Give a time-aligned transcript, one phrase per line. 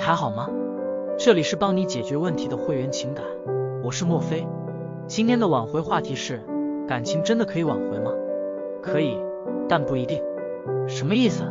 [0.00, 0.48] 还好吗？
[1.18, 3.22] 这里是帮你解决问题的会员情感，
[3.84, 4.46] 我是莫非。
[5.06, 6.40] 今天的挽回话题是：
[6.88, 8.10] 感情真的可以挽回吗？
[8.82, 9.18] 可以，
[9.68, 10.22] 但不一定。
[10.88, 11.44] 什么意思？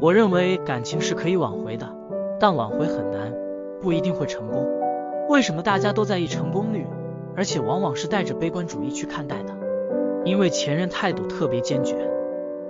[0.00, 1.86] 我认为感情是可以挽回的，
[2.40, 3.30] 但挽回很难，
[3.82, 4.66] 不一定会成功。
[5.28, 6.86] 为什么大家都在意成功率，
[7.36, 9.54] 而且往往是带着悲观主义去看待的？
[10.24, 12.10] 因为前任态度特别坚决，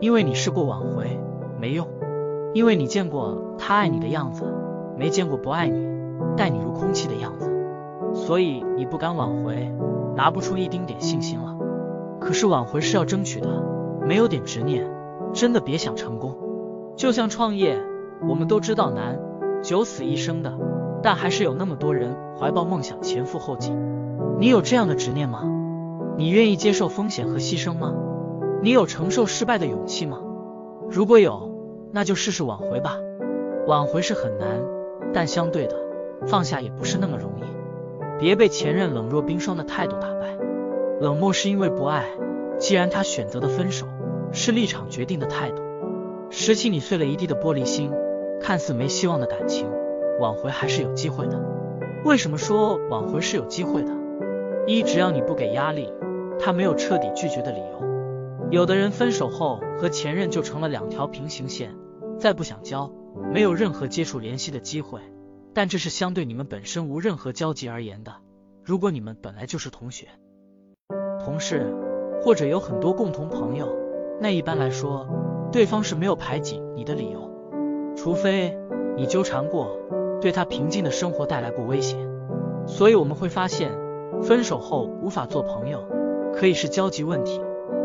[0.01, 1.21] 因为你试过挽回
[1.61, 1.87] 没用，
[2.53, 4.45] 因为你见过他爱你的样子，
[4.97, 5.87] 没见过不爱你、
[6.37, 7.51] 待你如空气的样子，
[8.15, 9.73] 所以你不敢挽回，
[10.17, 11.57] 拿不出一丁点信心了。
[12.21, 13.49] 可是挽回是要争取的，
[14.07, 14.89] 没有点执念，
[15.33, 16.37] 真的别想成功。
[16.97, 17.77] 就像创业，
[18.29, 19.19] 我们都知道难，
[19.63, 20.53] 九死一生的，
[21.03, 23.73] 但还是有那么多人怀抱梦想前赴后继。
[24.39, 25.43] 你有这样的执念吗？
[26.17, 27.93] 你愿意接受风险和牺牲吗？
[28.63, 30.19] 你有承受失败的勇气吗？
[30.89, 31.51] 如果有，
[31.93, 32.97] 那就试试挽回吧。
[33.67, 34.47] 挽回是很难，
[35.13, 35.77] 但相对的，
[36.27, 37.45] 放下也不是那么容易。
[38.19, 40.37] 别被前任冷若冰霜的态度打败。
[41.01, 42.07] 冷漠是因为不爱，
[42.59, 43.87] 既然他选择的分手
[44.33, 45.63] 是立场决定的态度。
[46.31, 47.93] 拾起你碎了一地的玻璃心，
[48.41, 49.69] 看似没希望的感情，
[50.21, 51.41] 挽回还是有机会的。
[52.05, 53.91] 为什么说挽回是有机会的？
[54.67, 55.93] 一，只要你不给压力，
[56.39, 58.49] 他没有彻底拒绝的理由。
[58.51, 61.75] 有的人分手后和前任就成了两条平行线，
[62.19, 62.91] 再不想交，
[63.33, 65.01] 没有任何接触联系的机会。
[65.53, 68.13] 但这是相对你们本身无任何交集而言的。
[68.65, 70.09] 如果你们本来就是同学、
[71.25, 71.73] 同事，
[72.23, 73.69] 或者有很多共同朋友，
[74.21, 75.07] 那一般来说。
[75.53, 77.31] 对方是没有排挤你的理由，
[77.97, 78.59] 除非
[78.97, 79.79] 你纠缠过，
[80.21, 81.97] 对他平静的生活带来过威胁。
[82.67, 83.71] 所以我们会发现，
[84.21, 85.87] 分手后无法做朋友，
[86.35, 87.41] 可以是交集问题，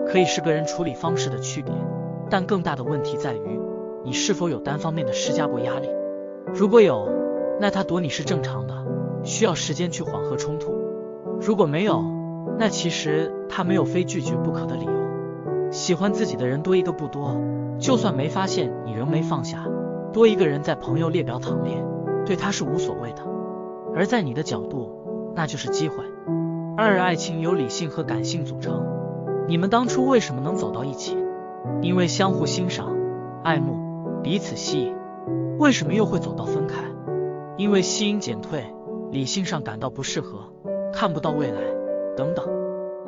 [0.07, 1.71] 可以是个人处理方式的区别，
[2.27, 3.59] 但更大的问题在于
[4.09, 5.87] 你是否有单方面的施加过压力。
[6.51, 7.07] 如果有，
[7.61, 8.73] 那他躲你是正常的，
[9.21, 10.71] 需要时间去缓和冲突；
[11.39, 12.03] 如果没有，
[12.57, 14.91] 那其实他没有非拒绝不可的理由。
[15.69, 17.39] 喜欢自己的人多一个不多，
[17.77, 19.67] 就算没发现你仍没放下，
[20.11, 21.77] 多一个人在朋友列表躺列，
[22.25, 23.21] 对他是无所谓的。
[23.93, 24.89] 而在你的角度，
[25.35, 25.97] 那就是机会。
[26.75, 28.83] 二，爱情由理性和感性组成。
[29.47, 31.15] 你们当初为什么能走到一起？
[31.83, 32.87] 因为相互欣赏、
[33.43, 33.77] 爱慕、
[34.23, 34.95] 彼此吸引。
[35.57, 36.83] 为什么又会走到分开？
[37.57, 38.63] 因为吸引减退，
[39.11, 40.51] 理性上感到不适合，
[40.93, 41.61] 看不到未来，
[42.15, 42.45] 等等。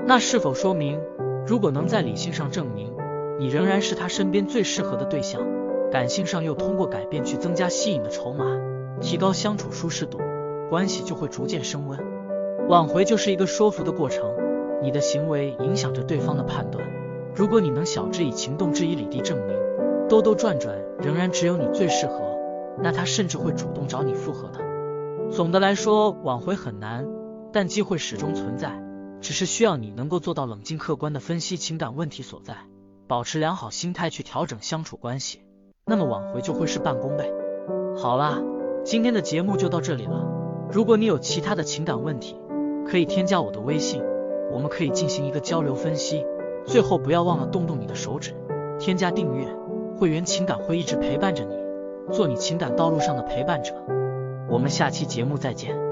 [0.06, 1.00] 那是否说明？
[1.46, 2.94] 如果能在理性上证明
[3.40, 5.42] 你仍然是他身边最适合的对象，
[5.92, 8.46] 感性上又通过改变去增加吸引的筹码，
[9.00, 10.20] 提高相处舒适度，
[10.70, 12.00] 关系就会逐渐升温。
[12.68, 14.30] 挽回就是一个说服的过程，
[14.82, 16.86] 你的行为影响着对方的判断。
[17.34, 19.56] 如果你能晓之以情，动之以理地证明，
[20.12, 22.38] 兜兜转转仍然只有你最适合，
[22.84, 24.60] 那他甚至会主动找你复合的。
[25.32, 27.08] 总的来说，挽回很难，
[27.54, 28.78] 但机会始终存在。
[29.22, 32.58] 只是需要你能够做到冷静客观的分析情感问题所在，
[33.08, 35.44] 保持良好心态去调整相处关系，
[35.86, 37.32] 那么挽回就会事半功倍。
[37.96, 38.42] 好啦，
[38.84, 40.28] 今天的节目就到这里了。
[40.70, 42.36] 如果你有其他的情感问题，
[42.86, 44.04] 可以添加我的微信，
[44.52, 46.26] 我们可以进行一个交流分析。
[46.66, 48.36] 最后不要忘了动动你的手指，
[48.78, 49.48] 添加订阅
[50.02, 51.54] 会员，情感会一直陪伴着你，
[52.12, 53.72] 做你情感道路上的陪伴者。
[54.50, 55.91] 我们下期节目再见。